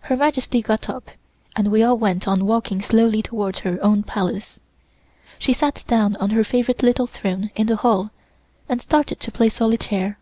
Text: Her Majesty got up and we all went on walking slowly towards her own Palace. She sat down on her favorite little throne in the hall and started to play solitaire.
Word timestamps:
Her 0.00 0.16
Majesty 0.16 0.60
got 0.60 0.88
up 0.88 1.08
and 1.54 1.70
we 1.70 1.84
all 1.84 1.96
went 1.96 2.26
on 2.26 2.46
walking 2.46 2.82
slowly 2.82 3.22
towards 3.22 3.60
her 3.60 3.78
own 3.80 4.02
Palace. 4.02 4.58
She 5.38 5.52
sat 5.52 5.84
down 5.86 6.16
on 6.16 6.30
her 6.30 6.42
favorite 6.42 6.82
little 6.82 7.06
throne 7.06 7.52
in 7.54 7.68
the 7.68 7.76
hall 7.76 8.10
and 8.68 8.82
started 8.82 9.20
to 9.20 9.30
play 9.30 9.48
solitaire. 9.48 10.18